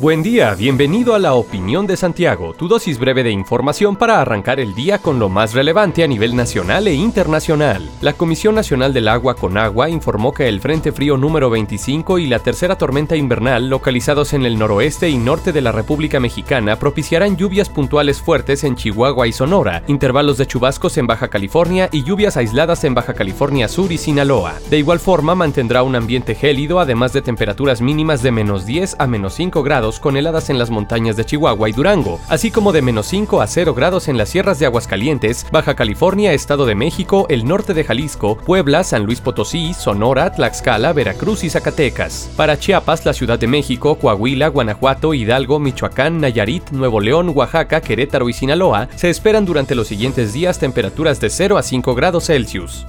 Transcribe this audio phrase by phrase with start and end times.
[0.00, 4.58] Buen día, bienvenido a la Opinión de Santiago, tu dosis breve de información para arrancar
[4.58, 7.88] el día con lo más relevante a nivel nacional e internacional.
[8.00, 12.26] La Comisión Nacional del Agua con Agua informó que el Frente Frío número 25 y
[12.26, 17.36] la tercera tormenta invernal localizados en el noroeste y norte de la República Mexicana propiciarán
[17.36, 22.36] lluvias puntuales fuertes en Chihuahua y Sonora, intervalos de chubascos en Baja California y lluvias
[22.36, 24.54] aisladas en Baja California Sur y Sinaloa.
[24.70, 29.06] De igual forma, mantendrá un ambiente gélido además de temperaturas mínimas de menos 10 a
[29.06, 32.82] menos 5 grados con heladas en las montañas de Chihuahua y Durango, así como de
[32.82, 37.26] menos 5 a 0 grados en las sierras de Aguascalientes, Baja California, Estado de México,
[37.28, 42.30] el norte de Jalisco, Puebla, San Luis Potosí, Sonora, Tlaxcala, Veracruz y Zacatecas.
[42.36, 48.28] Para Chiapas, la Ciudad de México, Coahuila, Guanajuato, Hidalgo, Michoacán, Nayarit, Nuevo León, Oaxaca, Querétaro
[48.28, 52.86] y Sinaloa, se esperan durante los siguientes días temperaturas de 0 a 5 grados Celsius.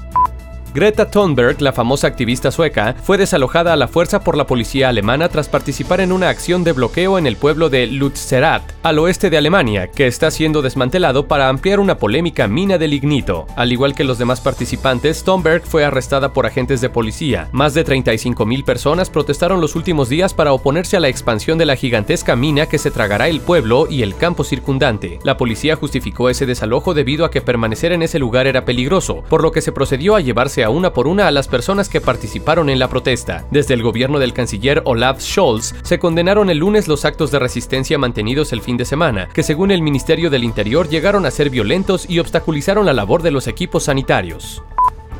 [0.75, 5.29] Greta Thunberg, la famosa activista sueca, fue desalojada a la fuerza por la policía alemana
[5.29, 9.37] tras participar en una acción de bloqueo en el pueblo de Lützerath, al oeste de
[9.37, 13.47] Alemania, que está siendo desmantelado para ampliar una polémica mina de lignito.
[13.55, 17.47] Al igual que los demás participantes, Thunberg fue arrestada por agentes de policía.
[17.53, 21.77] Más de 35.000 personas protestaron los últimos días para oponerse a la expansión de la
[21.77, 25.19] gigantesca mina que se tragará el pueblo y el campo circundante.
[25.23, 29.41] La policía justificó ese desalojo debido a que permanecer en ese lugar era peligroso, por
[29.41, 32.69] lo que se procedió a llevarse a una por una a las personas que participaron
[32.69, 33.45] en la protesta.
[33.51, 37.97] Desde el gobierno del canciller Olaf Scholz se condenaron el lunes los actos de resistencia
[37.97, 42.09] mantenidos el fin de semana, que según el Ministerio del Interior llegaron a ser violentos
[42.09, 44.63] y obstaculizaron la labor de los equipos sanitarios.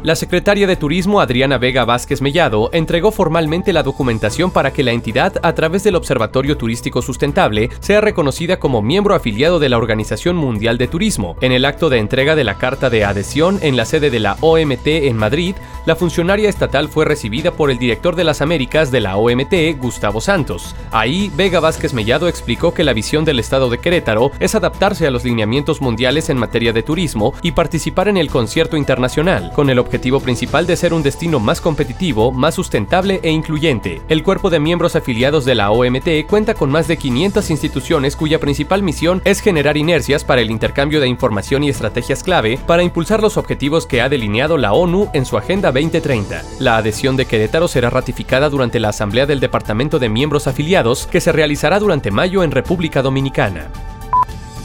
[0.05, 4.91] La secretaria de Turismo Adriana Vega Vázquez Mellado entregó formalmente la documentación para que la
[4.91, 10.35] entidad, a través del Observatorio Turístico Sustentable, sea reconocida como miembro afiliado de la Organización
[10.35, 11.37] Mundial de Turismo.
[11.41, 14.37] En el acto de entrega de la carta de adhesión en la sede de la
[14.41, 15.55] OMT en Madrid,
[15.87, 20.21] la funcionaria estatal fue recibida por el director de las Américas de la OMT, Gustavo
[20.21, 20.75] Santos.
[20.91, 25.11] Ahí, Vega Vázquez Mellado explicó que la visión del Estado de Querétaro es adaptarse a
[25.11, 29.79] los lineamientos mundiales en materia de turismo y participar en el concierto internacional, con el
[29.79, 34.01] objetivo objetivo principal de ser un destino más competitivo, más sustentable e incluyente.
[34.09, 38.41] El cuerpo de miembros afiliados de la OMT cuenta con más de 500 instituciones cuya
[38.41, 43.21] principal misión es generar inercias para el intercambio de información y estrategias clave para impulsar
[43.21, 46.43] los objetivos que ha delineado la ONU en su Agenda 2030.
[46.59, 51.21] La adhesión de Querétaro será ratificada durante la Asamblea del Departamento de Miembros Afiliados que
[51.21, 53.71] se realizará durante mayo en República Dominicana.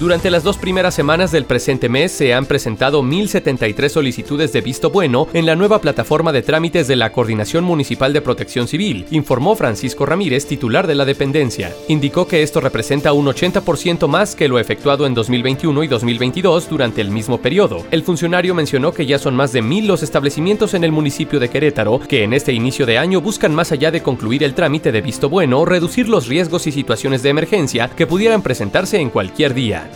[0.00, 4.88] Durante las dos primeras semanas del presente mes se han presentado 1.073 solicitudes de visto
[4.88, 9.56] bueno en la nueva plataforma de trámites de la Coordinación Municipal de Protección Civil, informó
[9.56, 11.74] Francisco Ramírez, titular de la dependencia.
[11.88, 17.02] Indicó que esto representa un 80% más que lo efectuado en 2021 y 2022 durante
[17.02, 17.84] el mismo periodo.
[17.90, 21.50] El funcionario mencionó que ya son más de mil los establecimientos en el municipio de
[21.50, 25.02] Querétaro que en este inicio de año buscan más allá de concluir el trámite de
[25.02, 29.89] visto bueno, reducir los riesgos y situaciones de emergencia que pudieran presentarse en cualquier día.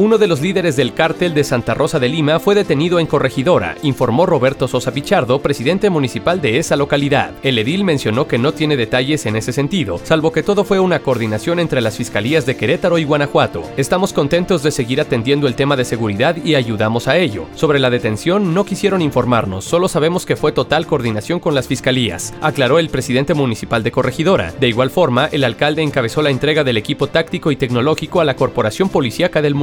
[0.00, 3.76] Uno de los líderes del cártel de Santa Rosa de Lima fue detenido en Corregidora,
[3.82, 7.32] informó Roberto Sosa Pichardo, presidente municipal de esa localidad.
[7.42, 11.00] El edil mencionó que no tiene detalles en ese sentido, salvo que todo fue una
[11.00, 13.62] coordinación entre las fiscalías de Querétaro y Guanajuato.
[13.76, 17.44] Estamos contentos de seguir atendiendo el tema de seguridad y ayudamos a ello.
[17.54, 22.32] Sobre la detención no quisieron informarnos, solo sabemos que fue total coordinación con las fiscalías,
[22.40, 24.54] aclaró el presidente municipal de Corregidora.
[24.58, 28.36] De igual forma, el alcalde encabezó la entrega del equipo táctico y tecnológico a la
[28.36, 29.54] Corporación Policíaca del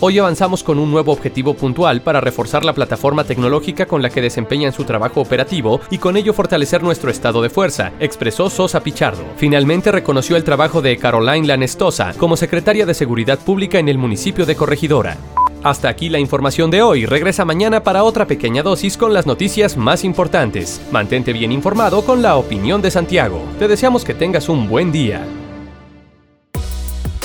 [0.00, 4.20] Hoy avanzamos con un nuevo objetivo puntual para reforzar la plataforma tecnológica con la que
[4.20, 9.24] desempeñan su trabajo operativo y con ello fortalecer nuestro estado de fuerza, expresó Sosa Pichardo.
[9.36, 14.46] Finalmente reconoció el trabajo de Caroline Lanestosa como secretaria de Seguridad Pública en el municipio
[14.46, 15.16] de Corregidora.
[15.62, 17.06] Hasta aquí la información de hoy.
[17.06, 20.80] Regresa mañana para otra pequeña dosis con las noticias más importantes.
[20.92, 23.42] Mantente bien informado con la opinión de Santiago.
[23.58, 25.26] Te deseamos que tengas un buen día.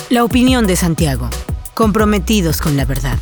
[0.10, 1.30] La opinión de Santiago
[1.74, 3.18] comprometidos con la verdad.